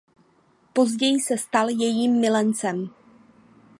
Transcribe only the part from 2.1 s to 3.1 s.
milencem.